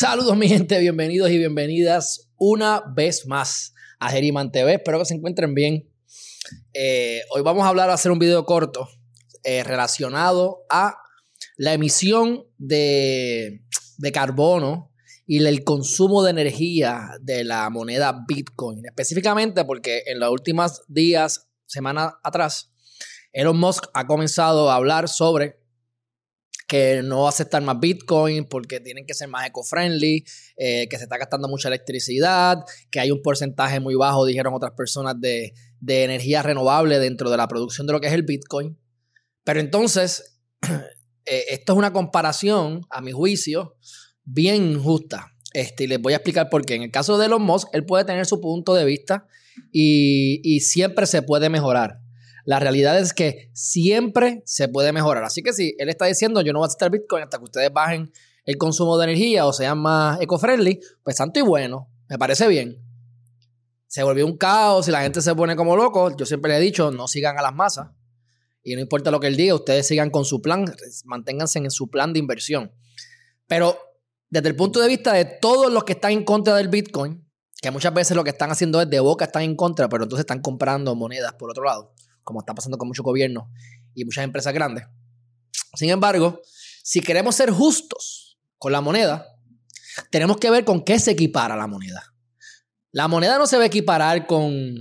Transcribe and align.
Saludos 0.00 0.34
mi 0.34 0.48
gente, 0.48 0.78
bienvenidos 0.78 1.30
y 1.30 1.36
bienvenidas 1.36 2.30
una 2.38 2.82
vez 2.96 3.26
más 3.26 3.74
a 3.98 4.08
Geriman 4.08 4.50
TV. 4.50 4.76
Espero 4.76 4.98
que 4.98 5.04
se 5.04 5.12
encuentren 5.12 5.54
bien. 5.54 5.92
Eh, 6.72 7.20
hoy 7.34 7.42
vamos 7.42 7.64
a 7.64 7.68
hablar, 7.68 7.90
a 7.90 7.92
hacer 7.92 8.10
un 8.10 8.18
video 8.18 8.46
corto 8.46 8.88
eh, 9.44 9.62
relacionado 9.62 10.64
a 10.70 10.96
la 11.58 11.74
emisión 11.74 12.46
de, 12.56 13.60
de 13.98 14.12
carbono 14.12 14.90
y 15.26 15.44
el 15.44 15.64
consumo 15.64 16.22
de 16.22 16.30
energía 16.30 17.10
de 17.20 17.44
la 17.44 17.68
moneda 17.68 18.24
Bitcoin. 18.26 18.86
Específicamente 18.86 19.66
porque 19.66 20.04
en 20.06 20.18
los 20.18 20.32
últimos 20.32 20.80
días, 20.88 21.50
semanas 21.66 22.14
atrás, 22.22 22.72
Elon 23.34 23.58
Musk 23.58 23.88
ha 23.92 24.06
comenzado 24.06 24.70
a 24.70 24.76
hablar 24.76 25.10
sobre 25.10 25.59
que 26.70 27.02
no 27.02 27.22
va 27.22 27.26
a 27.26 27.30
aceptar 27.30 27.60
más 27.64 27.80
Bitcoin 27.80 28.44
porque 28.44 28.78
tienen 28.78 29.04
que 29.04 29.12
ser 29.12 29.26
más 29.26 29.44
eco-friendly, 29.44 30.24
eh, 30.56 30.86
que 30.88 30.98
se 30.98 31.02
está 31.02 31.18
gastando 31.18 31.48
mucha 31.48 31.66
electricidad, 31.66 32.58
que 32.92 33.00
hay 33.00 33.10
un 33.10 33.22
porcentaje 33.22 33.80
muy 33.80 33.96
bajo, 33.96 34.24
dijeron 34.24 34.54
otras 34.54 34.74
personas, 34.76 35.20
de, 35.20 35.52
de 35.80 36.04
energía 36.04 36.42
renovable 36.42 37.00
dentro 37.00 37.28
de 37.28 37.36
la 37.36 37.48
producción 37.48 37.88
de 37.88 37.92
lo 37.92 38.00
que 38.00 38.06
es 38.06 38.12
el 38.12 38.22
Bitcoin. 38.22 38.78
Pero 39.42 39.58
entonces, 39.58 40.38
eh, 41.26 41.44
esto 41.48 41.72
es 41.72 41.76
una 41.76 41.92
comparación, 41.92 42.82
a 42.88 43.00
mi 43.00 43.10
juicio, 43.10 43.74
bien 44.22 44.70
injusta. 44.70 45.26
Este, 45.52 45.88
les 45.88 46.00
voy 46.00 46.12
a 46.12 46.18
explicar 46.18 46.50
por 46.50 46.64
qué. 46.64 46.76
En 46.76 46.82
el 46.82 46.92
caso 46.92 47.18
de 47.18 47.26
Elon 47.26 47.42
Musk, 47.42 47.66
él 47.72 47.84
puede 47.84 48.04
tener 48.04 48.26
su 48.26 48.40
punto 48.40 48.74
de 48.74 48.84
vista 48.84 49.26
y, 49.72 50.40
y 50.44 50.60
siempre 50.60 51.06
se 51.06 51.22
puede 51.22 51.48
mejorar. 51.48 51.99
La 52.44 52.58
realidad 52.58 52.98
es 52.98 53.12
que 53.12 53.50
siempre 53.52 54.42
se 54.44 54.68
puede 54.68 54.92
mejorar. 54.92 55.24
Así 55.24 55.42
que 55.42 55.52
si 55.52 55.74
él 55.78 55.88
está 55.88 56.06
diciendo 56.06 56.40
yo 56.40 56.52
no 56.52 56.60
voy 56.60 56.66
a 56.66 56.68
aceptar 56.68 56.90
Bitcoin 56.90 57.22
hasta 57.22 57.38
que 57.38 57.44
ustedes 57.44 57.72
bajen 57.72 58.12
el 58.44 58.56
consumo 58.56 58.98
de 58.98 59.04
energía 59.04 59.46
o 59.46 59.52
sean 59.52 59.78
más 59.78 60.20
eco-friendly, 60.20 60.80
pues 61.02 61.16
santo 61.16 61.38
y 61.38 61.42
bueno, 61.42 61.88
me 62.08 62.18
parece 62.18 62.48
bien. 62.48 62.82
Se 63.86 64.02
volvió 64.02 64.26
un 64.26 64.36
caos 64.36 64.88
y 64.88 64.90
la 64.90 65.02
gente 65.02 65.20
se 65.20 65.34
pone 65.34 65.56
como 65.56 65.76
loco. 65.76 66.16
Yo 66.16 66.24
siempre 66.24 66.52
le 66.52 66.58
he 66.58 66.60
dicho, 66.60 66.90
no 66.90 67.08
sigan 67.08 67.38
a 67.38 67.42
las 67.42 67.54
masas. 67.54 67.88
Y 68.62 68.74
no 68.74 68.80
importa 68.80 69.10
lo 69.10 69.20
que 69.20 69.26
él 69.26 69.36
diga, 69.36 69.54
ustedes 69.54 69.86
sigan 69.86 70.10
con 70.10 70.24
su 70.24 70.42
plan, 70.42 70.64
manténganse 71.04 71.58
en 71.58 71.70
su 71.70 71.88
plan 71.88 72.12
de 72.12 72.18
inversión. 72.18 72.72
Pero 73.46 73.78
desde 74.28 74.48
el 74.48 74.56
punto 74.56 74.80
de 74.80 74.88
vista 74.88 75.12
de 75.14 75.24
todos 75.24 75.72
los 75.72 75.84
que 75.84 75.92
están 75.92 76.12
en 76.12 76.24
contra 76.24 76.54
del 76.54 76.68
Bitcoin, 76.68 77.26
que 77.60 77.70
muchas 77.70 77.92
veces 77.92 78.16
lo 78.16 78.22
que 78.22 78.30
están 78.30 78.50
haciendo 78.50 78.80
es 78.80 78.88
de 78.88 79.00
boca 79.00 79.24
están 79.24 79.42
en 79.42 79.56
contra, 79.56 79.88
pero 79.88 80.04
entonces 80.04 80.22
están 80.22 80.40
comprando 80.40 80.94
monedas 80.94 81.32
por 81.34 81.50
otro 81.50 81.64
lado 81.64 81.92
como 82.22 82.40
está 82.40 82.54
pasando 82.54 82.78
con 82.78 82.88
muchos 82.88 83.04
gobiernos 83.04 83.48
y 83.94 84.04
muchas 84.04 84.24
empresas 84.24 84.52
grandes. 84.52 84.84
Sin 85.74 85.90
embargo, 85.90 86.40
si 86.82 87.00
queremos 87.00 87.36
ser 87.36 87.50
justos 87.50 88.38
con 88.58 88.72
la 88.72 88.80
moneda, 88.80 89.26
tenemos 90.10 90.38
que 90.38 90.50
ver 90.50 90.64
con 90.64 90.84
qué 90.84 90.98
se 90.98 91.12
equipara 91.12 91.56
la 91.56 91.66
moneda. 91.66 92.14
La 92.92 93.08
moneda 93.08 93.38
no 93.38 93.46
se 93.46 93.56
va 93.56 93.64
a 93.64 93.66
equiparar 93.66 94.26
con, 94.26 94.74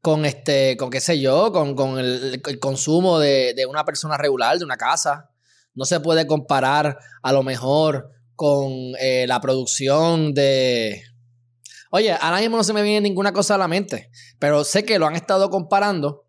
con 0.00 0.24
este, 0.24 0.76
con 0.76 0.90
qué 0.90 1.00
sé 1.00 1.20
yo, 1.20 1.52
con, 1.52 1.98
el, 1.98 2.40
consumo 2.60 3.18
de, 3.18 3.66
una 3.68 3.84
persona 3.84 4.16
regular, 4.16 4.58
de 4.58 4.64
una 4.64 4.76
casa. 4.76 5.30
No 5.74 5.84
se 5.84 6.00
puede 6.00 6.26
comparar 6.26 6.98
a 7.22 7.32
lo 7.32 7.42
mejor 7.42 8.10
con 8.34 8.72
eh, 9.00 9.26
la 9.28 9.40
producción 9.40 10.34
de... 10.34 11.02
Oye, 11.90 12.12
ahora 12.12 12.40
mismo 12.40 12.56
no 12.56 12.64
se 12.64 12.72
me 12.72 12.82
viene 12.82 13.00
ninguna 13.00 13.32
cosa 13.32 13.54
a 13.54 13.58
la 13.58 13.68
mente, 13.68 14.10
pero 14.38 14.64
sé 14.64 14.84
que 14.84 14.98
lo 14.98 15.06
han 15.06 15.16
estado 15.16 15.50
comparando 15.50 16.26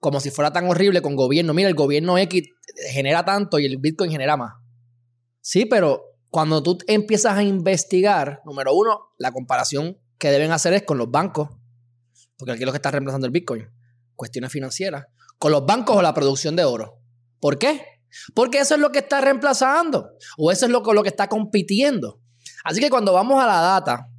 como 0.00 0.20
si 0.20 0.30
fuera 0.30 0.52
tan 0.52 0.68
horrible 0.68 1.02
con 1.02 1.16
gobierno. 1.16 1.54
Mira, 1.54 1.68
el 1.68 1.74
gobierno 1.74 2.18
X 2.18 2.48
genera 2.90 3.24
tanto 3.24 3.58
y 3.58 3.66
el 3.66 3.78
Bitcoin 3.78 4.10
genera 4.10 4.36
más. 4.36 4.54
Sí, 5.40 5.66
pero 5.66 6.16
cuando 6.30 6.62
tú 6.62 6.78
empiezas 6.86 7.36
a 7.36 7.42
investigar, 7.42 8.40
número 8.44 8.74
uno, 8.74 9.10
la 9.18 9.32
comparación 9.32 9.98
que 10.18 10.30
deben 10.30 10.52
hacer 10.52 10.72
es 10.74 10.82
con 10.82 10.98
los 10.98 11.10
bancos, 11.10 11.50
porque 12.36 12.52
aquí 12.52 12.62
es 12.62 12.66
lo 12.66 12.72
que 12.72 12.78
está 12.78 12.90
reemplazando 12.90 13.26
el 13.26 13.32
Bitcoin, 13.32 13.68
cuestiones 14.14 14.50
financieras, 14.50 15.06
con 15.38 15.52
los 15.52 15.64
bancos 15.66 15.96
o 15.96 16.02
la 16.02 16.14
producción 16.14 16.56
de 16.56 16.64
oro. 16.64 17.00
¿Por 17.40 17.58
qué? 17.58 17.82
Porque 18.34 18.58
eso 18.58 18.74
es 18.74 18.80
lo 18.80 18.92
que 18.92 19.00
está 19.00 19.20
reemplazando 19.20 20.10
o 20.38 20.50
eso 20.50 20.66
es 20.66 20.72
lo, 20.72 20.80
lo 20.80 21.02
que 21.02 21.08
está 21.08 21.28
compitiendo. 21.28 22.20
Así 22.64 22.80
que 22.80 22.90
cuando 22.90 23.12
vamos 23.12 23.42
a 23.42 23.46
la 23.46 23.60
data, 23.60 24.10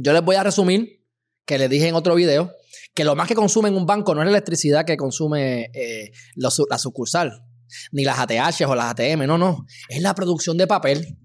yo 0.00 0.12
les 0.12 0.22
voy 0.22 0.36
a 0.36 0.44
resumir, 0.44 1.02
que 1.44 1.58
les 1.58 1.68
dije 1.68 1.88
en 1.88 1.94
otro 1.96 2.14
video, 2.14 2.52
que 2.94 3.04
lo 3.04 3.16
más 3.16 3.26
que 3.26 3.34
consume 3.34 3.68
en 3.68 3.74
un 3.74 3.84
banco 3.84 4.14
no 4.14 4.20
es 4.20 4.26
la 4.26 4.30
electricidad 4.30 4.84
que 4.84 4.96
consume 4.96 5.70
eh, 5.74 6.12
la 6.36 6.78
sucursal, 6.78 7.42
ni 7.90 8.04
las 8.04 8.18
ATH 8.20 8.62
o 8.68 8.74
las 8.76 8.92
ATM, 8.92 9.26
no, 9.26 9.38
no, 9.38 9.66
es 9.88 10.00
la 10.00 10.14
producción 10.14 10.56
de 10.56 10.68
papel. 10.68 11.18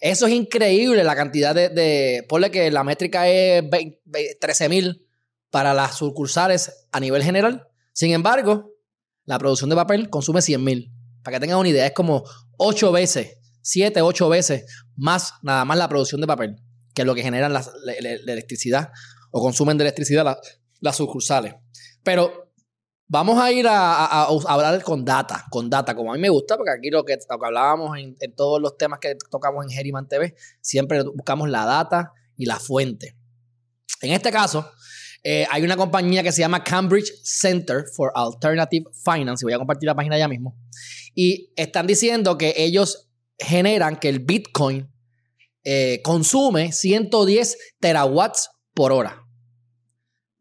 Eso 0.00 0.26
es 0.26 0.34
increíble, 0.34 1.04
la 1.04 1.16
cantidad 1.16 1.54
de, 1.54 1.70
de 1.70 2.24
ponle 2.28 2.50
que 2.50 2.70
la 2.70 2.84
métrica 2.84 3.28
es 3.28 3.64
13 4.40 4.68
mil 4.68 5.06
para 5.50 5.72
las 5.72 5.96
sucursales 5.96 6.86
a 6.92 7.00
nivel 7.00 7.22
general. 7.22 7.66
Sin 7.94 8.12
embargo, 8.12 8.74
la 9.24 9.38
producción 9.38 9.70
de 9.70 9.76
papel 9.76 10.10
consume 10.10 10.42
100 10.42 10.62
mil. 10.62 10.92
Para 11.22 11.36
que 11.36 11.40
tengan 11.40 11.58
una 11.58 11.68
idea, 11.68 11.86
es 11.86 11.92
como 11.92 12.24
8 12.58 12.92
veces, 12.92 13.38
7, 13.62 14.02
8 14.02 14.28
veces 14.28 14.64
más 14.96 15.32
nada 15.42 15.64
más 15.64 15.78
la 15.78 15.88
producción 15.88 16.20
de 16.20 16.26
papel 16.26 16.56
que 16.96 17.04
lo 17.04 17.14
que 17.14 17.22
generan 17.22 17.52
la, 17.52 17.62
electricidad 18.26 18.90
o 19.30 19.42
consumen 19.42 19.76
de 19.76 19.84
electricidad 19.84 20.38
las 20.80 20.96
sucursales. 20.96 21.54
Pero 22.02 22.50
vamos 23.06 23.38
a 23.38 23.52
ir 23.52 23.66
a, 23.68 24.24
hablar 24.24 24.82
con 24.82 25.04
data, 25.04 25.44
con 25.50 25.68
data, 25.68 25.94
como 25.94 26.10
a 26.10 26.16
mí 26.16 26.22
me 26.22 26.30
gusta, 26.30 26.56
porque 26.56 26.72
aquí 26.72 26.88
lo 26.88 27.04
que, 27.04 27.18
hablábamos 27.28 27.98
en, 27.98 28.16
todos 28.34 28.62
los 28.62 28.78
temas 28.78 28.98
que 28.98 29.14
tocamos 29.30 29.66
en 29.66 29.70
Geriman 29.70 30.08
TV, 30.08 30.34
siempre 30.62 31.02
buscamos 31.02 31.50
la 31.50 31.66
data 31.66 32.12
y 32.34 32.46
la 32.46 32.58
fuente. 32.58 33.14
En 34.00 34.12
este 34.12 34.32
caso, 34.32 34.66
eh, 35.22 35.46
hay 35.50 35.64
una 35.64 35.76
compañía 35.76 36.22
que 36.22 36.32
se 36.32 36.40
llama 36.40 36.64
Cambridge 36.64 37.12
Center 37.22 37.84
for 37.94 38.10
Alternative 38.14 38.86
Finance, 39.04 39.42
y 39.42 39.44
voy 39.44 39.52
a 39.52 39.58
compartir 39.58 39.86
la 39.86 39.94
página 39.94 40.16
ya 40.16 40.28
mismo, 40.28 40.56
y 41.14 41.52
están 41.56 41.86
diciendo 41.86 42.38
que 42.38 42.54
ellos 42.56 43.10
generan 43.38 43.96
que 43.96 44.08
el 44.08 44.20
Bitcoin 44.20 44.95
eh, 45.66 46.00
consume 46.02 46.72
110 46.72 47.58
terawatts 47.80 48.48
por 48.72 48.92
hora 48.92 49.26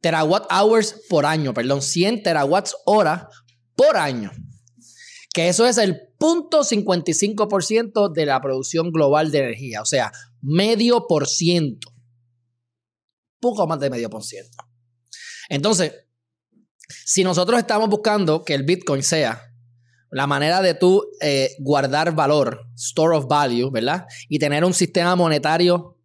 terawatt 0.05 0.45
hours 0.51 1.01
por 1.09 1.25
año, 1.25 1.51
perdón, 1.51 1.81
100 1.81 2.21
terawatts 2.21 2.75
hora 2.85 3.27
por 3.75 3.97
año. 3.97 4.31
Que 5.33 5.49
eso 5.49 5.65
es 5.65 5.79
el 5.79 5.99
0.55% 6.19 8.13
de 8.13 8.25
la 8.27 8.39
producción 8.39 8.91
global 8.91 9.31
de 9.31 9.39
energía, 9.39 9.81
o 9.81 9.85
sea, 9.85 10.11
medio 10.41 11.07
por 11.07 11.27
ciento. 11.27 11.91
Poco 13.39 13.65
más 13.65 13.79
de 13.79 13.89
medio 13.89 14.11
por 14.11 14.23
ciento. 14.23 14.55
Entonces, 15.49 15.91
si 17.03 17.23
nosotros 17.23 17.57
estamos 17.57 17.89
buscando 17.89 18.45
que 18.45 18.53
el 18.53 18.61
Bitcoin 18.61 19.01
sea 19.01 19.44
la 20.15 20.27
manera 20.27 20.61
de 20.61 20.75
tú 20.75 21.05
eh, 21.19 21.57
guardar 21.59 22.15
valor, 22.15 22.69
store 22.77 23.17
of 23.17 23.27
value, 23.27 23.69
¿verdad? 23.69 24.05
Y 24.29 24.39
tener 24.39 24.63
un 24.63 24.73
sistema 24.73 25.13
monetario 25.17 25.97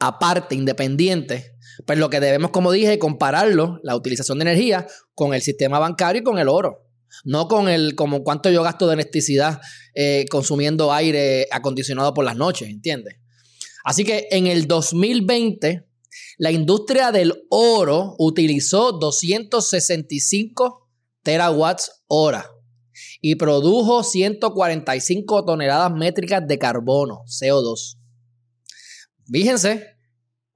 aparte, 0.00 0.56
independiente, 0.56 1.54
pues 1.86 2.00
lo 2.00 2.10
que 2.10 2.18
debemos, 2.18 2.50
como 2.50 2.72
dije, 2.72 2.98
compararlo, 2.98 3.78
la 3.84 3.94
utilización 3.94 4.40
de 4.40 4.42
energía, 4.42 4.88
con 5.14 5.34
el 5.34 5.42
sistema 5.42 5.78
bancario 5.78 6.22
y 6.22 6.24
con 6.24 6.40
el 6.40 6.48
oro. 6.48 6.88
No 7.22 7.46
con 7.46 7.68
el, 7.68 7.94
como 7.94 8.24
cuánto 8.24 8.50
yo 8.50 8.64
gasto 8.64 8.88
de 8.88 8.94
electricidad 8.94 9.60
eh, 9.94 10.24
consumiendo 10.28 10.92
aire 10.92 11.46
acondicionado 11.52 12.12
por 12.14 12.24
las 12.24 12.34
noches, 12.34 12.68
¿entiendes? 12.68 13.18
Así 13.84 14.02
que 14.02 14.26
en 14.32 14.48
el 14.48 14.66
2020, 14.66 15.86
la 16.38 16.50
industria 16.50 17.12
del 17.12 17.44
oro 17.50 18.16
utilizó 18.18 18.90
265 18.90 20.88
terawatts 21.22 22.02
hora 22.08 22.50
y 23.20 23.34
produjo 23.34 24.02
145 24.02 25.44
toneladas 25.44 25.92
métricas 25.92 26.46
de 26.46 26.58
carbono, 26.58 27.22
CO2. 27.26 27.96
Fíjense, 29.30 29.98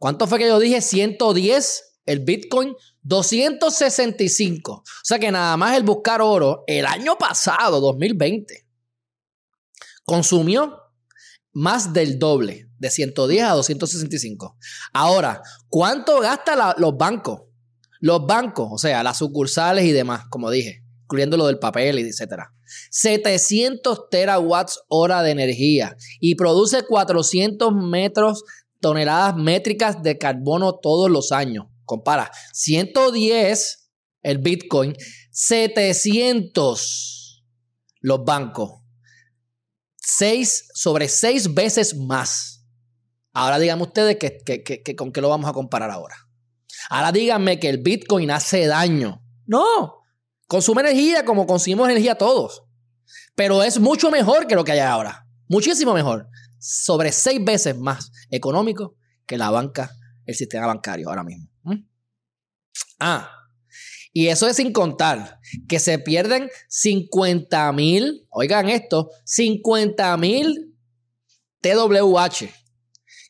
¿Cuánto 0.03 0.27
fue 0.27 0.41
que 0.41 0.49
yo 0.49 0.59
dije? 0.59 0.81
110. 0.81 2.01
El 2.07 2.25
Bitcoin, 2.25 2.75
265. 3.03 4.73
O 4.73 4.83
sea 5.05 5.21
que 5.21 5.31
nada 5.31 5.57
más 5.57 5.77
el 5.77 5.85
buscar 5.85 6.21
oro 6.21 6.65
el 6.67 6.87
año 6.87 7.17
pasado, 7.17 7.81
2020, 7.81 8.67
consumió 10.05 10.77
más 11.53 11.93
del 11.93 12.19
doble, 12.19 12.69
de 12.81 12.91
110 12.91 13.45
a 13.45 13.51
265. 13.51 14.57
Ahora, 14.93 15.41
¿cuánto 15.69 16.19
gastan 16.19 16.75
los 16.79 16.97
bancos? 16.97 17.43
Los 18.01 18.27
bancos, 18.27 18.71
o 18.73 18.79
sea, 18.79 19.05
las 19.05 19.19
sucursales 19.19 19.85
y 19.85 19.93
demás, 19.93 20.25
como 20.29 20.51
dije, 20.51 20.82
incluyendo 21.13 21.37
lo 21.37 21.47
del 21.47 21.59
papel 21.59 21.99
etcétera. 21.99 22.55
700 22.91 24.09
terawatts 24.09 24.81
hora 24.89 25.23
de 25.23 25.31
energía 25.31 25.95
y 26.21 26.37
produce 26.37 26.85
400 26.85 27.75
metros 27.75 28.45
toneladas 28.81 29.37
métricas 29.37 30.03
de 30.03 30.17
carbono 30.17 30.79
todos 30.79 31.11
los 31.11 31.33
años. 31.33 31.67
Compara, 31.85 32.31
110 32.55 33.91
el 34.23 34.39
Bitcoin, 34.39 34.97
700 35.33 37.45
los 38.01 38.25
bancos. 38.25 38.81
seis, 39.97 40.69
sobre 40.75 41.09
seis 41.09 41.55
veces 41.55 41.97
más. 41.97 42.65
Ahora 43.33 43.59
díganme 43.59 43.85
ustedes 43.85 44.17
que, 44.17 44.97
con 44.97 45.13
qué 45.13 45.21
lo 45.21 45.29
vamos 45.29 45.49
a 45.49 45.53
comparar 45.53 45.91
ahora. 45.91 46.17
Ahora 46.91 47.13
díganme 47.13 47.61
que 47.61 47.69
el 47.69 47.79
Bitcoin 47.79 48.31
hace 48.31 48.67
daño. 48.67 49.23
No, 49.47 50.02
consume 50.53 50.83
energía 50.83 51.25
como 51.25 51.47
consumimos 51.47 51.89
energía 51.89 52.15
todos. 52.15 52.63
Pero 53.35 53.63
es 53.63 53.81
mucho 53.81 54.11
mejor 54.11 54.47
que 54.47 54.55
lo 54.55 54.65
que 54.65 54.73
hay 54.73 54.81
ahora. 54.81 55.27
Muchísimo 55.49 55.95
mejor. 55.95 56.29
Sobre 56.59 57.11
seis 57.11 57.43
veces 57.43 57.79
más 57.79 58.13
económico 58.31 58.95
que 59.25 59.39
la 59.39 59.49
banca, 59.49 59.91
el 60.27 60.35
sistema 60.35 60.67
bancario 60.67 61.09
ahora 61.09 61.25
mismo. 61.25 61.49
¿Mm? 61.63 61.87
Ah, 63.01 63.31
y 64.13 64.27
eso 64.27 64.47
es 64.47 64.57
sin 64.57 64.75
contar 64.75 65.41
que 65.67 65.79
se 65.79 65.99
pierden 65.99 66.51
50 66.69 67.73
mil, 67.73 68.27
oigan 68.29 68.69
esto, 68.69 69.09
50 69.25 70.15
mil 70.19 70.77
TWH, 71.63 72.51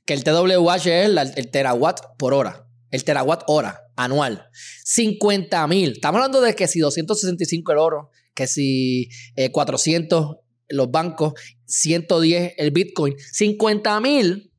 que 0.05 0.15
el 0.15 0.25
TWH 0.25 0.87
es 0.87 1.37
el, 1.37 1.51
terawatt 1.53 2.01
por 2.19 2.35
hora, 2.35 2.67
el 2.91 3.05
terawatt 3.05 3.45
hora 3.47 3.82
anual. 4.05 4.47
50 4.85 5.67
mil. 5.67 5.93
Estamos 5.93 6.19
hablando 6.19 6.41
de 6.41 6.55
que 6.55 6.67
si 6.67 6.81
265 6.81 7.73
el 7.73 7.79
oro, 7.79 8.11
que 8.35 8.47
si 8.47 9.09
400 9.53 10.25
eh, 10.25 10.39
los 10.71 10.91
bancos, 10.91 11.35
110 11.67 12.55
el 12.57 12.71
Bitcoin, 12.71 13.15
50 13.19 14.01
mil 14.01 14.53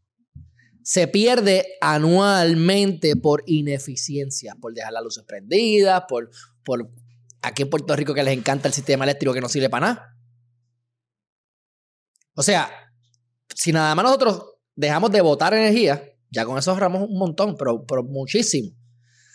se 0.84 1.08
pierde 1.08 1.66
anualmente 1.80 3.16
por 3.16 3.44
ineficiencia, 3.48 4.56
por 4.60 4.74
dejar 4.74 4.94
las 4.94 5.04
luces 5.04 5.24
prendidas, 5.24 6.04
por, 6.08 6.30
por 6.64 6.92
aquí 7.42 7.64
en 7.64 7.70
Puerto 7.70 7.96
Rico 7.96 8.14
que 8.14 8.24
les 8.24 8.38
encanta 8.38 8.68
el 8.68 8.74
sistema 8.74 9.06
eléctrico 9.06 9.34
que 9.34 9.42
no 9.42 9.50
sirve 9.50 9.70
para 9.70 9.88
nada. 9.88 10.18
O 12.36 12.44
sea, 12.44 12.70
si 13.56 13.72
nada 13.72 13.96
más 13.96 14.04
nosotros 14.04 14.56
dejamos 14.76 15.12
de 15.12 15.22
botar 15.22 15.54
energía, 15.54 16.04
ya 16.32 16.46
con 16.46 16.58
eso 16.58 16.72
ahorramos 16.72 17.04
un 17.10 17.18
montón, 17.18 17.56
pero, 17.58 17.86
pero 17.86 18.04
muchísimo. 18.04 18.72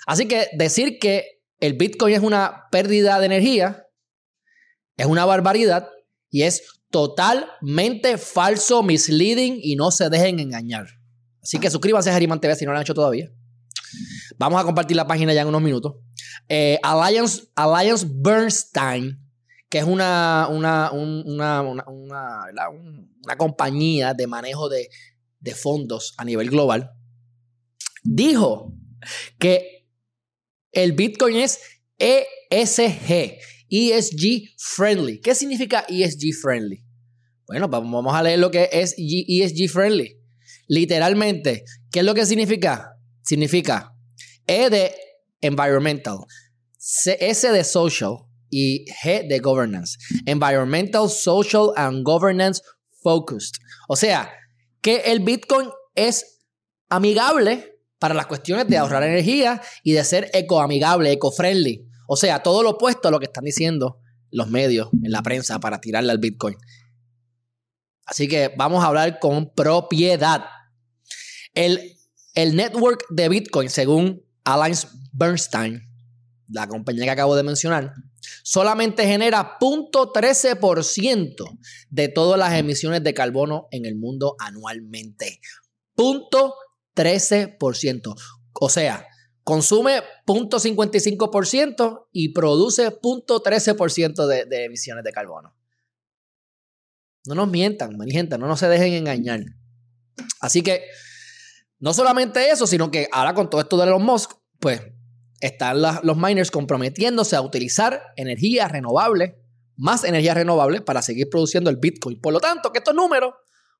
Así 0.09 0.27
que 0.27 0.49
decir 0.55 0.99
que 0.99 1.43
el 1.61 1.75
Bitcoin 1.75 2.15
es 2.15 2.23
una 2.23 2.65
pérdida 2.73 3.21
de 3.21 3.27
energía 3.27 3.85
es 4.99 5.07
una 5.07 5.25
barbaridad 5.25 5.89
y 6.29 6.43
es 6.43 6.63
totalmente 6.91 8.19
falso, 8.19 8.83
misleading 8.83 9.59
y 9.63 9.77
no 9.77 9.91
se 9.91 10.11
dejen 10.11 10.41
engañar. 10.41 10.87
Así 11.41 11.59
que 11.59 11.71
suscríbanse 11.71 12.11
a 12.11 12.15
Geriman 12.15 12.41
TV 12.41 12.57
si 12.57 12.65
no 12.65 12.73
lo 12.73 12.79
han 12.79 12.83
hecho 12.83 12.95
todavía. 12.95 13.31
Vamos 14.39 14.61
a 14.61 14.65
compartir 14.65 14.97
la 14.97 15.07
página 15.07 15.33
ya 15.33 15.43
en 15.43 15.49
unos 15.49 15.63
minutos. 15.63 15.95
Eh, 16.49 16.79
Alliance, 16.83 17.45
Alliance 17.55 18.07
Bernstein, 18.11 19.21
que 19.69 19.79
es 19.79 19.85
una, 19.85 20.49
una, 20.51 20.91
una, 20.91 21.63
una 21.63 23.37
compañía 23.37 24.15
de 24.15 24.27
manejo 24.27 24.69
de, 24.69 24.89
de 25.39 25.55
fondos 25.55 26.15
a 26.17 26.25
nivel 26.25 26.51
global, 26.51 26.91
dijo 28.03 28.73
que 29.39 29.78
el 30.83 30.93
Bitcoin 30.93 31.37
es 31.37 31.59
ESG, 31.99 33.39
ESG 33.69 34.49
friendly. 34.57 35.21
¿Qué 35.21 35.35
significa 35.35 35.85
ESG 35.89 36.35
friendly? 36.41 36.85
Bueno, 37.47 37.69
vamos 37.69 38.15
a 38.15 38.23
leer 38.23 38.39
lo 38.39 38.51
que 38.51 38.69
es 38.73 38.95
ESG 38.97 39.69
friendly. 39.69 40.21
Literalmente, 40.69 41.65
¿qué 41.91 42.01
es 42.01 42.05
lo 42.05 42.15
que 42.15 42.27
significa? 42.27 42.93
Significa 43.23 43.93
E 44.47 44.71
de 44.71 44.95
environmental, 45.41 46.19
S 46.79 47.51
de 47.51 47.65
social 47.65 48.19
y 48.51 48.85
G 49.03 49.27
de 49.27 49.39
governance. 49.41 49.99
Environmental, 50.27 51.09
social 51.09 51.73
and 51.77 52.05
governance 52.05 52.63
focused. 53.03 53.57
O 53.89 53.97
sea, 53.97 54.31
que 54.81 55.03
el 55.07 55.21
Bitcoin 55.21 55.71
es 55.95 56.45
amigable 56.89 57.78
para 57.99 58.15
las 58.15 58.27
cuestiones 58.27 58.67
de 58.69 58.77
ahorrar 58.77 59.03
energía 59.03 59.61
y 59.83 59.93
de 59.93 60.05
ser 60.05 60.31
ecoamigable, 60.33 61.13
eco-friendly. 61.13 61.87
O 62.07 62.17
sea, 62.17 62.43
todo 62.43 62.63
lo 62.63 62.71
opuesto 62.71 63.09
a 63.09 63.11
lo 63.11 63.19
que 63.19 63.27
están 63.27 63.45
diciendo 63.45 64.01
los 64.31 64.49
medios 64.49 64.89
en 65.03 65.11
la 65.11 65.23
prensa 65.23 65.59
para 65.59 65.81
tirarle 65.81 66.13
al 66.13 66.19
Bitcoin. 66.19 66.57
Así 68.05 68.29
que 68.29 68.53
vamos 68.57 68.83
a 68.83 68.89
hablar 68.89 69.19
con 69.19 69.53
propiedad. 69.55 70.45
El, 71.55 71.97
el 72.35 72.57
network 72.57 73.05
de 73.11 73.29
Bitcoin, 73.29 73.69
según 73.69 74.25
Alliance 74.45 74.89
Bernstein, 75.13 75.83
la 76.49 76.67
compañía 76.67 77.05
que 77.05 77.11
acabo 77.11 77.37
de 77.37 77.43
mencionar, 77.43 77.93
solamente 78.43 79.07
genera 79.07 79.59
0.13% 79.61 81.59
de 81.91 82.09
todas 82.09 82.39
las 82.39 82.55
emisiones 82.55 83.03
de 83.03 83.13
carbono 83.13 83.69
en 83.71 83.85
el 83.85 83.97
mundo 83.97 84.37
anualmente. 84.39 85.41
0.13%. 85.97 86.68
O 88.53 88.69
sea, 88.69 89.07
consume 89.45 90.03
0.55% 90.27 92.09
y 92.13 92.33
produce 92.33 92.91
0.13% 92.91 94.27
de, 94.27 94.45
de 94.45 94.65
emisiones 94.65 95.05
de 95.05 95.13
carbono. 95.13 95.55
No 97.27 97.35
nos 97.35 97.49
mientan, 97.49 97.97
mi 97.97 98.11
gente, 98.11 98.39
no 98.39 98.47
nos 98.47 98.61
se 98.61 98.69
dejen 98.69 98.95
engañar. 98.95 99.41
Así 100.41 100.63
que 100.63 100.85
no 101.79 101.95
solamente 101.95 102.51
eso, 102.51 102.67
sino 102.67 102.91
que 102.91 103.09
ahora 103.13 103.35
con 103.35 103.49
todo 103.51 103.61
esto 103.61 103.77
de 103.77 103.87
los 103.87 104.03
Musk, 104.03 104.33
pues 104.59 104.83
están 105.41 105.81
los 105.81 106.17
miners 106.17 106.51
comprometiéndose 106.51 107.37
a 107.37 107.43
utilizar 107.43 108.03
energía 108.17 108.67
renovable, 108.67 109.39
más 109.77 110.05
energía 110.05 110.35
renovable 110.35 110.81
para 110.81 111.03
seguir 111.03 111.29
produciendo 111.31 111.71
el 111.71 111.77
Bitcoin. 111.77 112.21
Por 112.21 112.33
lo 112.33 112.41
tanto, 112.41 112.73
que 112.73 112.79
estos 112.79 112.95
números 112.95 113.35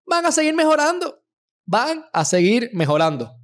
van 0.07 0.25
a 0.27 0.33
seguir 0.33 0.55
mejorando, 0.55 1.25
van 1.69 2.07
a 2.15 2.25
seguir 2.25 2.71
mejorando. 2.73 3.37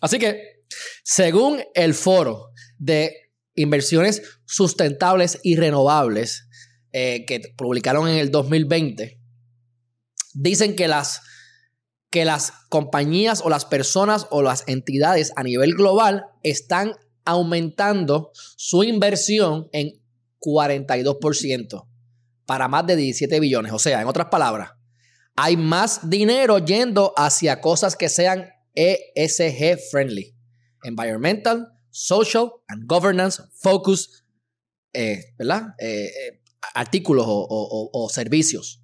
Así 0.00 0.18
que, 0.18 0.64
según 1.04 1.62
el 1.74 1.94
foro 1.94 2.50
de 2.76 3.14
inversiones 3.54 4.22
sustentables 4.46 5.38
y 5.44 5.56
renovables 5.56 6.48
eh, 6.92 7.24
que 7.24 7.40
publicaron 7.56 8.08
en 8.08 8.16
el 8.16 8.30
2020, 8.30 9.20
dicen 10.34 10.74
que 10.76 10.88
las 10.88 11.22
que 12.10 12.24
las 12.24 12.54
compañías 12.70 13.42
o 13.44 13.50
las 13.50 13.66
personas 13.66 14.26
o 14.30 14.40
las 14.40 14.64
entidades 14.66 15.30
a 15.36 15.42
nivel 15.42 15.74
global 15.74 16.24
están 16.42 16.94
aumentando 17.26 18.30
su 18.34 18.82
inversión 18.82 19.68
en 19.72 19.92
42% 20.40 21.86
para 22.46 22.66
más 22.66 22.86
de 22.86 22.96
17 22.96 23.40
billones. 23.40 23.72
O 23.72 23.78
sea, 23.78 24.00
en 24.00 24.08
otras 24.08 24.28
palabras, 24.30 24.70
hay 25.40 25.56
más 25.56 26.10
dinero 26.10 26.58
yendo 26.58 27.12
hacia 27.16 27.60
cosas 27.60 27.94
que 27.94 28.08
sean 28.08 28.50
ESG 28.74 29.78
friendly. 29.88 30.36
Environmental, 30.82 31.68
social 31.90 32.50
and 32.66 32.86
governance 32.88 33.40
focus, 33.54 34.24
eh, 34.92 35.34
¿verdad? 35.38 35.74
Eh, 35.78 36.06
eh, 36.06 36.42
artículos 36.74 37.24
o 37.28 38.08
servicios. 38.12 38.82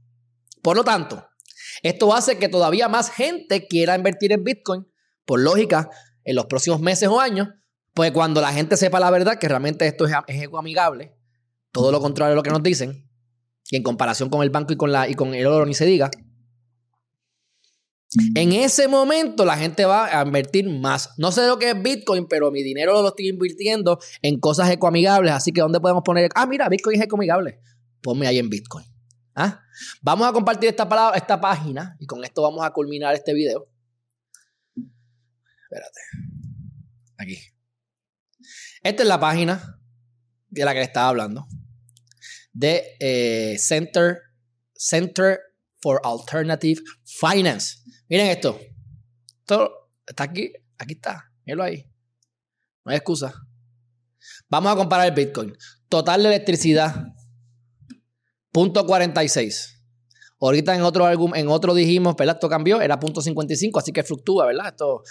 Por 0.63 0.77
lo 0.77 0.85
tanto, 0.85 1.27
esto 1.83 2.15
hace 2.15 2.39
que 2.39 2.49
todavía 2.49 2.89
más 2.89 3.11
gente 3.11 3.67
quiera 3.67 3.97
invertir 3.97 4.31
en 4.31 4.45
Bitcoin, 4.45 4.87
por 5.25 5.41
lógica, 5.41 5.91
en 6.23 6.37
los 6.37 6.47
próximos 6.47 6.81
meses 6.81 7.09
o 7.09 7.21
años, 7.21 7.49
pues 7.95 8.13
cuando 8.13 8.41
la 8.41 8.53
gente 8.53 8.77
sepa 8.77 9.01
la 9.01 9.11
verdad, 9.11 9.41
que 9.41 9.49
realmente 9.49 9.89
esto 9.89 10.07
es, 10.07 10.15
es 10.29 10.49
amigable, 10.57 11.17
todo 11.73 11.91
lo 11.91 12.01
contrario 12.01 12.31
de 12.31 12.37
lo 12.37 12.45
que 12.45 12.51
nos 12.51 12.63
dicen, 12.63 13.11
y 13.71 13.77
en 13.77 13.83
comparación 13.83 14.31
con 14.31 14.43
el 14.43 14.51
banco 14.51 14.73
y 14.73 14.77
con, 14.77 14.93
la, 14.93 15.09
y 15.09 15.15
con 15.15 15.35
el 15.35 15.47
oro 15.47 15.67
ni 15.67 15.75
se 15.75 15.85
diga, 15.85 16.11
en 18.35 18.53
ese 18.53 18.87
momento 18.89 19.45
la 19.45 19.57
gente 19.57 19.85
va 19.85 20.21
a 20.21 20.25
invertir 20.25 20.69
más. 20.69 21.11
No 21.19 21.33
sé 21.33 21.47
lo 21.47 21.59
que 21.59 21.71
es 21.71 21.83
Bitcoin, 21.83 22.27
pero 22.29 22.51
mi 22.51 22.63
dinero 22.63 23.03
lo 23.03 23.09
estoy 23.09 23.29
invirtiendo 23.29 23.99
en 24.23 24.39
cosas 24.39 24.71
ecoamigables. 24.71 25.33
Así 25.33 25.53
que 25.53 25.61
¿dónde 25.61 25.81
podemos 25.81 26.03
poner? 26.05 26.31
Ah, 26.35 26.47
mira, 26.47 26.69
Bitcoin 26.69 26.97
es 26.97 27.05
ecoamigable. 27.05 27.61
Ponme 28.03 28.27
ahí 28.27 28.39
en 28.39 28.49
Bitcoin. 28.49 28.87
¿Ah? 29.35 29.61
Vamos 30.01 30.29
a 30.29 30.33
compartir 30.33 30.69
esta, 30.69 30.89
palabra, 30.89 31.17
esta 31.17 31.41
página 31.41 31.97
y 31.99 32.07
con 32.07 32.23
esto 32.25 32.43
vamos 32.43 32.65
a 32.65 32.71
culminar 32.71 33.15
este 33.15 33.35
video. 33.35 33.69
Espérate. 35.65 36.01
Aquí. 37.19 37.39
Esta 38.83 39.03
es 39.03 39.09
la 39.09 39.19
página 39.19 39.81
de 40.51 40.65
la 40.65 40.73
que 40.73 40.79
le 40.79 40.85
estaba 40.85 41.09
hablando. 41.09 41.49
De 42.53 42.97
eh, 43.01 43.57
Center, 43.59 44.19
Center 44.75 45.41
for 45.83 46.01
Alternative 46.05 46.81
Finance. 47.05 47.84
Miren 48.09 48.29
esto. 48.29 48.59
Esto 49.41 49.91
está 50.07 50.25
aquí. 50.25 50.53
Aquí 50.79 50.95
está. 50.95 51.31
Mírenlo 51.45 51.65
ahí. 51.65 51.87
No 52.85 52.91
hay 52.91 52.97
excusa. 52.97 53.33
Vamos 54.49 54.73
a 54.73 54.77
comparar 54.77 55.07
el 55.07 55.15
Bitcoin. 55.15 55.57
Total 55.89 56.23
de 56.23 56.29
electricidad 56.29 57.15
Punto 58.55 58.87
46. 58.87 59.83
Ahorita 60.41 60.77
en 60.77 60.83
otro, 60.83 61.11
en 61.35 61.49
otro 61.49 61.75
dijimos, 61.75 62.15
¿verdad? 62.15 62.37
Esto 62.37 62.49
cambió, 62.49 62.81
era 62.81 63.01
punto 63.01 63.21
55, 63.21 63.81
así 63.81 63.91
que 63.91 64.05
fluctúa, 64.05 64.47
¿verdad? 64.47 64.69
Esto, 64.69 65.03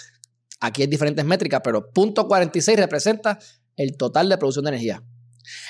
aquí 0.60 0.80
hay 0.80 0.88
diferentes 0.88 1.22
métricas, 1.26 1.60
pero 1.62 1.90
punto 1.90 2.26
46 2.26 2.78
representa 2.78 3.38
el 3.76 3.98
total 3.98 4.30
de 4.30 4.38
producción 4.38 4.64
de 4.64 4.70
energía. 4.70 5.02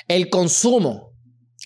El 0.07 0.29
consumo 0.29 1.14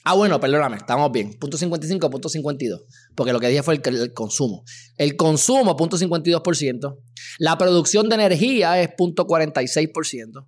Ah, 0.09 0.15
bueno, 0.15 0.39
perdóname, 0.39 0.77
estamos 0.77 1.11
bien. 1.11 1.35
Punto 1.35 1.55
55, 1.55 2.09
punto 2.09 2.29
52. 2.29 2.81
Porque 3.13 3.31
lo 3.31 3.39
que 3.39 3.47
dije 3.47 3.61
fue 3.61 3.75
el, 3.75 4.11
consumo. 4.11 4.63
El 4.97 5.15
consumo, 5.15 5.77
punto 5.77 5.99
52%. 5.99 6.97
La 7.37 7.59
producción 7.59 8.09
de 8.09 8.15
energía 8.15 8.81
es 8.81 8.89
punto 8.97 9.27
46%. 9.27 10.47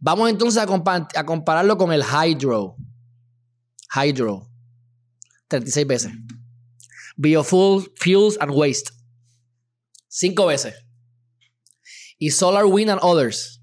Vamos 0.00 0.30
entonces 0.30 0.60
a, 0.60 0.66
a 1.14 1.24
compararlo 1.24 1.78
con 1.78 1.92
el 1.92 2.02
hydro. 2.02 2.74
Hydro. 3.94 4.50
36 5.46 5.86
veces. 5.86 6.12
Biofuels 7.16 8.36
and 8.40 8.50
waste. 8.50 8.90
5 10.08 10.44
veces. 10.44 10.74
Y 12.18 12.32
solar 12.32 12.64
wind 12.64 12.90
and 12.90 13.00
others. 13.00 13.62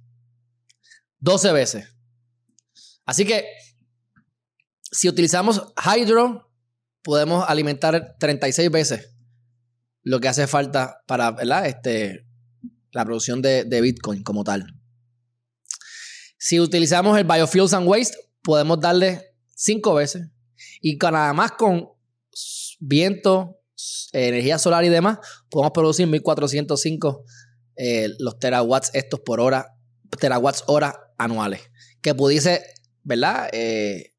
12 1.20 1.52
veces. 1.52 1.90
Así 3.06 3.26
que 3.26 3.65
si 4.96 5.10
utilizamos 5.10 5.62
hydro, 5.76 6.50
podemos 7.04 7.46
alimentar 7.48 8.16
36 8.18 8.72
veces 8.72 9.12
lo 10.04 10.20
que 10.22 10.30
hace 10.30 10.48
falta 10.48 11.02
para 11.06 11.36
Este, 11.66 12.26
la 12.92 13.04
producción 13.04 13.42
de, 13.42 13.82
Bitcoin 13.82 14.24
como 14.24 14.44
tal. 14.44 14.66
Si 16.38 16.60
utilizamos 16.60 17.18
el 17.18 17.26
Biofuels 17.26 17.74
and 17.74 17.88
Waste, 17.88 18.16
podemos 18.42 18.80
darle 18.80 19.36
5 19.56 19.96
veces. 19.96 20.30
Y 20.80 20.98
con, 20.98 21.14
nada 21.14 21.34
más 21.34 21.52
con 21.54 21.90
viento, 22.80 23.60
energía 24.14 24.58
solar 24.58 24.86
y 24.86 24.90
demás, 24.90 25.18
podemos 25.50 25.74
producir 25.74 26.08
1405 26.08 27.26
eh, 27.76 28.10
los 28.20 28.40
terawatts 28.40 28.92
estos 28.94 29.20
por 29.20 29.42
hora, 29.42 29.76
terawatts 30.20 30.64
hora 30.68 31.12
anuales. 31.18 31.62
Que 32.02 32.16
pudiese, 32.16 32.64
¿verdad? 33.04 33.50
Eh, 33.52 34.15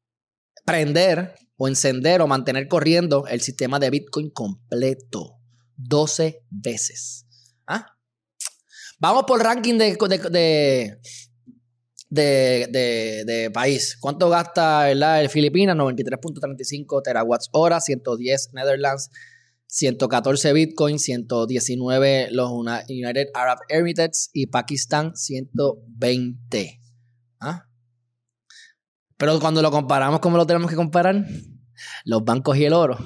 prender 0.67 1.33
o 1.55 1.69
encender 1.69 2.21
o 2.21 2.27
mantener 2.27 2.67
corriendo 2.67 3.25
el 3.27 3.39
sistema 3.39 3.79
de 3.79 3.89
Bitcoin 3.89 4.29
completo 4.29 5.39
12 5.77 6.43
veces. 6.49 7.25
¿Ah? 7.65 7.85
Vamos 8.99 9.23
por 9.25 9.41
ranking 9.41 9.77
de, 9.77 9.97
de, 12.09 13.23
de, 13.25 13.51
país. 13.53 13.97
¿Cuánto 14.01 14.29
gasta 14.29 14.91
el 14.91 15.29
Filipinas? 15.29 15.77
93.35 15.77 17.01
terawatts 17.01 17.47
hora, 17.53 17.79
110 17.79 18.49
Netherlands, 18.53 19.09
114 19.67 20.51
Bitcoin, 20.51 20.99
119 20.99 22.27
los 22.31 22.51
United 22.51 23.27
Arab 23.33 23.59
Emirates 23.69 24.31
y 24.33 24.47
Pakistán 24.47 25.15
120. 25.15 26.81
¿Ah? 27.39 27.66
Pero 29.17 29.39
cuando 29.39 29.61
lo 29.61 29.71
comparamos, 29.71 30.19
¿cómo 30.19 30.37
lo 30.37 30.45
tenemos 30.45 30.69
que 30.69 30.75
comparar? 30.75 31.25
Los 32.05 32.23
bancos 32.23 32.57
y 32.57 32.65
el 32.65 32.73
oro. 32.73 32.97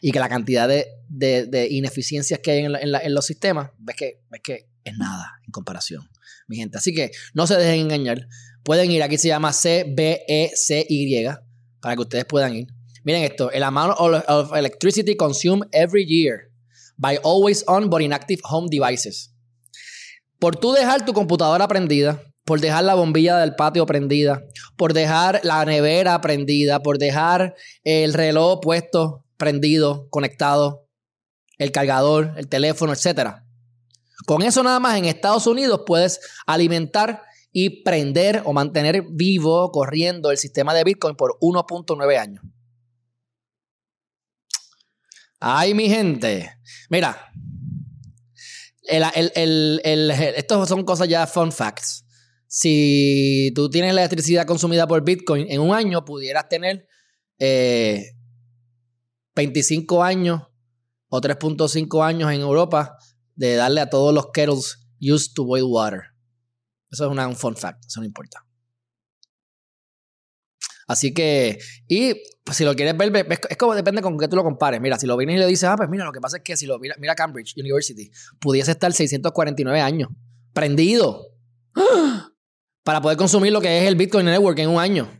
Y 0.00 0.12
que 0.12 0.20
la 0.20 0.28
cantidad 0.28 0.68
de, 0.68 1.68
ineficiencias 1.70 2.40
que 2.40 2.50
hay 2.50 2.58
en, 2.64 3.14
los 3.14 3.26
sistemas, 3.26 3.70
ves 3.78 3.96
que, 3.96 4.20
ves 4.30 4.40
que 4.42 4.68
es 4.84 4.96
nada 4.96 5.32
en 5.44 5.50
comparación, 5.50 6.08
mi 6.46 6.56
gente. 6.56 6.78
Así 6.78 6.94
que 6.94 7.10
no 7.32 7.46
se 7.46 7.56
dejen 7.56 7.80
engañar. 7.80 8.28
Pueden 8.62 8.90
ir, 8.90 9.02
aquí 9.02 9.18
se 9.18 9.28
llama 9.28 9.52
CBECY, 9.52 11.26
para 11.80 11.96
que 11.96 12.00
ustedes 12.02 12.24
puedan 12.24 12.54
ir. 12.54 12.68
Miren 13.02 13.24
esto, 13.24 13.50
el 13.50 13.62
amount 13.62 13.96
of 13.98 14.56
electricity 14.56 15.16
consumed 15.16 15.66
every 15.72 16.06
year 16.06 16.50
by 16.96 17.18
always 17.22 17.64
on 17.66 17.90
but 17.90 18.00
inactive 18.00 18.40
home 18.44 18.68
devices. 18.70 19.34
Por 20.38 20.56
tú 20.56 20.72
dejar 20.72 21.04
tu 21.04 21.12
computadora 21.12 21.68
prendida, 21.68 22.22
por 22.44 22.60
dejar 22.60 22.84
la 22.84 22.94
bombilla 22.94 23.38
del 23.38 23.56
patio 23.56 23.86
prendida, 23.86 24.44
por 24.76 24.92
dejar 24.92 25.40
la 25.44 25.64
nevera 25.64 26.20
prendida, 26.20 26.80
por 26.80 26.98
dejar 26.98 27.54
el 27.82 28.12
reloj 28.12 28.60
puesto, 28.60 29.24
prendido, 29.36 30.08
conectado, 30.10 30.86
el 31.58 31.72
cargador, 31.72 32.34
el 32.36 32.48
teléfono, 32.48 32.92
etc. 32.92 33.36
Con 34.26 34.42
eso 34.42 34.62
nada 34.62 34.78
más 34.78 34.98
en 34.98 35.06
Estados 35.06 35.46
Unidos 35.46 35.82
puedes 35.86 36.20
alimentar 36.46 37.22
y 37.50 37.82
prender 37.82 38.42
o 38.44 38.52
mantener 38.52 39.04
vivo, 39.10 39.70
corriendo 39.70 40.30
el 40.30 40.38
sistema 40.38 40.74
de 40.74 40.84
Bitcoin 40.84 41.16
por 41.16 41.38
1.9 41.40 42.18
años. 42.18 42.44
Ay, 45.40 45.72
mi 45.72 45.88
gente. 45.88 46.58
Mira, 46.90 47.30
estos 48.82 50.68
son 50.68 50.84
cosas 50.84 51.08
ya 51.08 51.26
fun 51.26 51.52
facts 51.52 52.03
si 52.56 53.50
tú 53.56 53.68
tienes 53.68 53.92
la 53.94 54.02
electricidad 54.02 54.46
consumida 54.46 54.86
por 54.86 55.02
Bitcoin 55.02 55.50
en 55.50 55.60
un 55.60 55.74
año, 55.74 56.04
pudieras 56.04 56.48
tener 56.48 56.86
25 59.34 60.04
eh, 60.04 60.06
años 60.06 60.40
o 61.08 61.20
3.5 61.20 62.06
años 62.06 62.30
en 62.30 62.42
Europa 62.42 62.96
de 63.34 63.56
darle 63.56 63.80
a 63.80 63.90
todos 63.90 64.14
los 64.14 64.30
kettles 64.30 64.86
used 65.00 65.32
to 65.34 65.44
boil 65.44 65.64
water. 65.64 66.02
Eso 66.92 67.06
es 67.06 67.10
una, 67.10 67.26
un 67.26 67.34
fun 67.34 67.56
fact, 67.56 67.86
eso 67.86 67.98
no 67.98 68.06
importa. 68.06 68.46
Así 70.86 71.12
que, 71.12 71.58
y 71.88 72.14
pues, 72.44 72.56
si 72.56 72.64
lo 72.64 72.76
quieres 72.76 72.96
ver, 72.96 73.26
es 73.50 73.56
como 73.56 73.74
depende 73.74 74.00
con 74.00 74.16
qué 74.16 74.28
tú 74.28 74.36
lo 74.36 74.44
compares. 74.44 74.80
Mira, 74.80 74.96
si 74.96 75.08
lo 75.08 75.16
vienes 75.16 75.34
y 75.34 75.38
le 75.40 75.48
dices, 75.48 75.64
ah, 75.64 75.74
pues 75.76 75.88
mira, 75.88 76.04
lo 76.04 76.12
que 76.12 76.20
pasa 76.20 76.36
es 76.36 76.44
que 76.44 76.56
si 76.56 76.66
lo 76.66 76.78
mira, 76.78 76.94
mira 77.00 77.16
Cambridge 77.16 77.54
University, 77.56 78.12
pudiese 78.38 78.70
estar 78.70 78.92
649 78.92 79.80
años, 79.80 80.10
prendido. 80.52 81.32
¡Ah! 81.74 82.23
Para 82.84 83.00
poder 83.00 83.16
consumir 83.16 83.52
lo 83.52 83.60
que 83.60 83.82
es 83.82 83.88
el 83.88 83.96
Bitcoin 83.96 84.26
Network 84.26 84.58
en 84.58 84.68
un 84.68 84.78
año. 84.78 85.10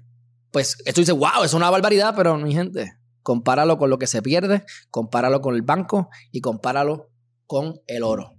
Pues 0.53 0.77
esto 0.85 1.01
dice, 1.01 1.13
wow, 1.13 1.43
es 1.45 1.55
una 1.55 1.71
barbaridad, 1.71 2.15
pero 2.15 2.37
mi 2.39 2.55
gente, 2.55 2.93
compáralo 3.23 3.79
con 3.79 3.91
lo 3.91 3.99
que 3.99 4.07
se 4.07 4.23
pierde, 4.23 4.65
compáralo 4.91 5.41
con 5.41 5.57
el 5.57 5.63
banco 5.63 6.11
y 6.31 6.41
compáralo 6.41 7.11
con 7.47 7.81
el 7.87 8.05
oro. 8.05 8.37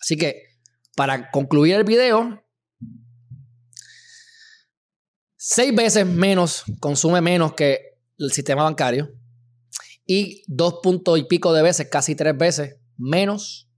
Así 0.00 0.16
que, 0.16 0.42
para 0.96 1.30
concluir 1.30 1.76
el 1.76 1.84
video, 1.84 2.42
seis 5.36 5.74
veces 5.74 6.06
menos, 6.06 6.64
consume 6.80 7.20
menos 7.20 7.52
que 7.54 7.98
el 8.18 8.32
sistema 8.32 8.64
bancario 8.64 9.12
y 10.06 10.42
dos 10.48 10.80
puntos 10.82 11.18
y 11.18 11.24
pico 11.24 11.52
de 11.52 11.62
veces, 11.62 11.88
casi 11.88 12.14
tres 12.14 12.36
veces 12.36 12.76
menos 12.96 13.70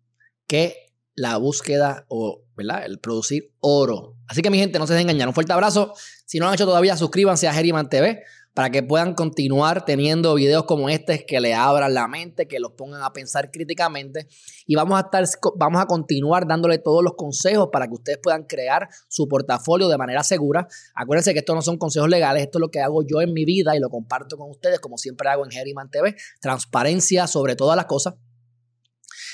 que 0.47 0.95
la 1.14 1.37
búsqueda 1.37 2.07
o 2.09 2.45
¿verdad? 2.56 2.85
el 2.85 2.99
producir 2.99 3.52
oro. 3.61 4.16
Así 4.26 4.42
que 4.42 4.50
mi 4.50 4.59
gente, 4.59 4.78
no 4.78 4.87
se 4.87 4.94
dejen. 4.94 5.26
Un 5.26 5.35
fuerte 5.35 5.52
abrazo. 5.52 5.94
Si 6.26 6.38
no 6.38 6.44
lo 6.44 6.49
han 6.49 6.54
hecho 6.54 6.66
todavía, 6.66 6.97
suscríbanse 6.97 7.49
a 7.49 7.52
Geriman 7.52 7.88
TV 7.88 8.23
para 8.54 8.71
que 8.71 8.82
puedan 8.82 9.14
continuar 9.14 9.85
teniendo 9.85 10.35
videos 10.35 10.64
como 10.64 10.88
este 10.88 11.25
que 11.25 11.40
le 11.40 11.54
abran 11.54 11.94
la 11.94 12.06
mente, 12.06 12.47
que 12.47 12.61
los 12.61 12.73
pongan 12.73 13.02
a 13.02 13.12
pensar 13.12 13.50
críticamente 13.50 14.28
y 14.66 14.75
vamos 14.75 14.99
a 14.99 15.04
estar 15.04 15.25
vamos 15.56 15.80
a 15.80 15.87
continuar 15.87 16.47
dándole 16.47 16.78
todos 16.78 17.02
los 17.02 17.14
consejos 17.14 17.71
para 17.73 17.87
que 17.87 17.94
ustedes 17.94 18.18
puedan 18.23 18.44
crear 18.44 18.88
su 19.09 19.26
portafolio 19.26 19.88
de 19.88 19.97
manera 19.97 20.23
segura. 20.23 20.66
Acuérdense 20.94 21.32
que 21.32 21.38
estos 21.38 21.56
no 21.56 21.62
son 21.62 21.78
consejos 21.78 22.11
legales, 22.11 22.42
esto 22.42 22.59
es 22.59 22.61
lo 22.61 22.71
que 22.71 22.80
hago 22.80 23.02
yo 23.02 23.23
en 23.23 23.32
mi 23.32 23.44
vida 23.44 23.75
y 23.75 23.80
lo 23.80 23.88
comparto 23.88 24.37
con 24.37 24.50
ustedes 24.50 24.80
como 24.80 24.99
siempre 24.99 25.28
hago 25.28 25.44
en 25.44 25.50
Geriman 25.50 25.90
TV, 25.90 26.14
transparencia 26.40 27.26
sobre 27.26 27.56
todas 27.56 27.76
las 27.76 27.87
cosas. 27.87 28.14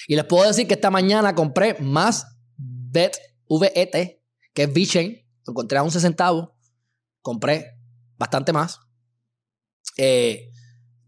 Y 0.07 0.15
les 0.15 0.25
puedo 0.25 0.47
decir 0.47 0.67
que 0.67 0.75
esta 0.75 0.91
mañana 0.91 1.35
compré 1.35 1.77
más 1.81 2.38
VET, 2.91 3.19
VET 3.49 4.21
que 4.55 4.63
es 4.63 4.73
VeChain. 4.73 5.25
Lo 5.47 5.53
encontré 5.53 5.79
a 5.79 5.83
11 5.83 6.01
centavos. 6.01 6.51
Compré 7.23 7.79
bastante 8.17 8.53
más. 8.53 8.81
Eh, 9.97 10.51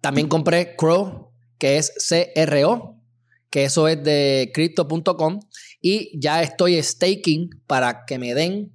también 0.01 0.29
compré 0.29 0.77
Crow, 0.77 1.33
que 1.59 1.77
es 1.77 1.93
CRO, 2.09 2.97
que 3.51 3.65
eso 3.65 3.89
es 3.89 4.03
de 4.03 4.51
crypto.com. 4.55 5.41
Y 5.81 6.19
ya 6.21 6.43
estoy 6.43 6.83
staking 6.83 7.51
para 7.67 8.05
que 8.07 8.19
me 8.19 8.35
den 8.35 8.75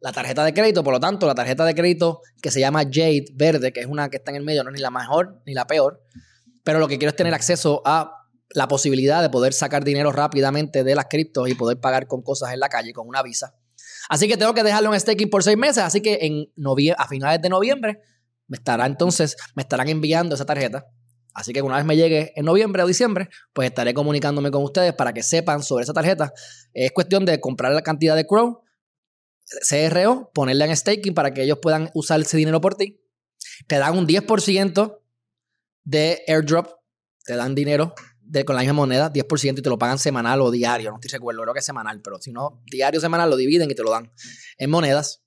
la 0.00 0.12
tarjeta 0.12 0.44
de 0.44 0.54
crédito. 0.54 0.84
Por 0.84 0.94
lo 0.94 1.00
tanto, 1.00 1.26
la 1.26 1.34
tarjeta 1.34 1.64
de 1.64 1.74
crédito 1.74 2.20
que 2.40 2.50
se 2.50 2.60
llama 2.60 2.84
Jade 2.84 3.26
Verde, 3.34 3.72
que 3.72 3.80
es 3.80 3.86
una 3.86 4.08
que 4.08 4.18
está 4.18 4.30
en 4.30 4.36
el 4.36 4.44
medio, 4.44 4.62
no 4.64 4.70
es 4.70 4.74
ni 4.76 4.80
la 4.80 4.90
mejor 4.90 5.42
ni 5.46 5.54
la 5.54 5.66
peor. 5.66 6.02
Pero 6.62 6.78
lo 6.78 6.88
que 6.88 6.98
quiero 6.98 7.10
es 7.10 7.16
tener 7.16 7.34
acceso 7.34 7.82
a 7.84 8.15
la 8.50 8.68
posibilidad 8.68 9.22
de 9.22 9.30
poder 9.30 9.52
sacar 9.52 9.84
dinero 9.84 10.12
rápidamente 10.12 10.84
de 10.84 10.94
las 10.94 11.06
criptos 11.06 11.48
y 11.48 11.54
poder 11.54 11.80
pagar 11.80 12.06
con 12.06 12.22
cosas 12.22 12.52
en 12.52 12.60
la 12.60 12.68
calle 12.68 12.92
con 12.92 13.08
una 13.08 13.22
visa. 13.22 13.54
Así 14.08 14.28
que 14.28 14.36
tengo 14.36 14.54
que 14.54 14.62
dejarlo 14.62 14.92
en 14.92 15.00
staking 15.00 15.30
por 15.30 15.42
seis 15.42 15.56
meses. 15.56 15.82
Así 15.82 16.00
que 16.00 16.18
en 16.22 16.46
a 16.96 17.08
finales 17.08 17.42
de 17.42 17.48
noviembre 17.48 18.00
me 18.46 18.56
estará 18.56 18.86
entonces, 18.86 19.36
me 19.54 19.62
estarán 19.62 19.88
enviando 19.88 20.34
esa 20.34 20.44
tarjeta. 20.44 20.86
Así 21.34 21.52
que 21.52 21.60
una 21.60 21.76
vez 21.76 21.84
me 21.84 21.96
llegue 21.96 22.32
en 22.34 22.46
noviembre 22.46 22.82
o 22.82 22.86
diciembre, 22.86 23.28
pues 23.52 23.68
estaré 23.68 23.92
comunicándome 23.92 24.50
con 24.50 24.62
ustedes 24.62 24.94
para 24.94 25.12
que 25.12 25.22
sepan 25.22 25.62
sobre 25.62 25.82
esa 25.84 25.92
tarjeta. 25.92 26.32
Es 26.72 26.92
cuestión 26.92 27.26
de 27.26 27.40
comprar 27.40 27.72
la 27.72 27.82
cantidad 27.82 28.16
de 28.16 28.26
Crow, 28.26 28.62
CRO, 29.68 30.30
ponerla 30.32 30.64
en 30.64 30.74
staking 30.74 31.12
para 31.12 31.34
que 31.34 31.42
ellos 31.42 31.58
puedan 31.60 31.90
usar 31.94 32.20
ese 32.20 32.38
dinero 32.38 32.60
por 32.60 32.76
ti. 32.76 33.02
Te 33.66 33.76
dan 33.76 33.98
un 33.98 34.06
10% 34.06 34.98
de 35.84 36.22
airdrop, 36.26 36.68
te 37.24 37.36
dan 37.36 37.54
dinero 37.54 37.94
con 38.44 38.56
la 38.56 38.62
misma 38.62 38.74
moneda, 38.74 39.12
10% 39.12 39.58
y 39.58 39.62
te 39.62 39.68
lo 39.68 39.78
pagan 39.78 39.98
semanal 39.98 40.40
o 40.40 40.50
diario, 40.50 40.90
no 40.90 40.96
estoy 40.96 41.10
recuerdo, 41.10 41.42
creo 41.42 41.54
que 41.54 41.60
es 41.60 41.66
semanal, 41.66 42.00
pero 42.02 42.18
si 42.20 42.32
no, 42.32 42.62
diario 42.70 43.00
semanal 43.00 43.30
lo 43.30 43.36
dividen 43.36 43.70
y 43.70 43.74
te 43.74 43.82
lo 43.82 43.90
dan 43.90 44.12
en 44.58 44.70
monedas. 44.70 45.22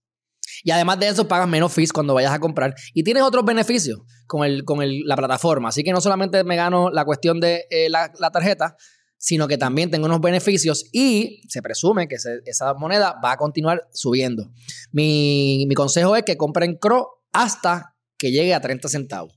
Y 0.64 0.72
además 0.72 1.00
de 1.00 1.08
eso, 1.08 1.28
pagas 1.28 1.48
menos 1.48 1.72
fees 1.72 1.94
cuando 1.94 2.14
vayas 2.14 2.34
a 2.34 2.40
comprar. 2.40 2.76
Y 2.94 3.04
tienes 3.04 3.24
otros 3.24 3.46
beneficios 3.46 4.02
con, 4.28 4.46
el, 4.46 4.66
con 4.66 4.82
el, 4.82 5.04
la 5.06 5.16
plataforma. 5.16 5.70
Así 5.70 5.84
que 5.84 5.92
no 5.92 6.02
solamente 6.02 6.44
me 6.44 6.56
gano 6.56 6.90
la 6.90 7.06
cuestión 7.06 7.40
de 7.40 7.66
eh, 7.70 7.90
la, 7.90 8.12
la, 8.20 8.32
tarjeta, 8.32 8.76
sino 9.18 9.48
que 9.48 9.58
también 9.58 9.92
tengo 9.92 10.06
unos 10.08 10.22
beneficios 10.22 10.86
y 10.92 11.42
se 11.48 11.62
presume 11.62 12.08
que 12.08 12.16
esa 12.46 12.74
moneda 12.74 13.16
va 13.24 13.34
a 13.34 13.38
continuar 13.38 13.88
subiendo. 13.94 14.52
Mi, 14.92 15.66
mi 15.68 15.76
consejo 15.76 16.16
es 16.16 16.24
que 16.24 16.38
compren 16.38 16.78
CRO 16.78 17.22
hasta 17.32 17.96
que 18.18 18.32
llegue 18.32 18.54
a 18.54 18.62
30 18.62 18.88
centavos. 18.90 19.34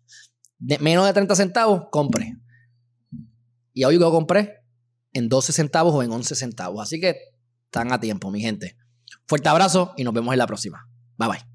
De, 0.58 0.78
menos 0.78 1.06
de 1.06 1.12
30 1.12 1.34
centavos, 1.34 1.82
compre. 1.90 2.36
Y 3.72 3.84
hoy 3.84 3.98
lo 3.98 4.10
compré 4.10 4.62
en 5.12 5.28
12 5.28 5.52
centavos 5.52 5.94
o 5.94 6.02
en 6.02 6.10
11 6.10 6.34
centavos. 6.34 6.82
Así 6.82 7.00
que 7.00 7.16
están 7.64 7.92
a 7.92 8.00
tiempo, 8.00 8.30
mi 8.30 8.40
gente. 8.40 8.76
Fuerte 9.26 9.48
abrazo 9.48 9.94
y 9.96 10.04
nos 10.04 10.14
vemos 10.14 10.32
en 10.32 10.38
la 10.38 10.46
próxima. 10.46 10.86
Bye 11.16 11.28
bye. 11.28 11.51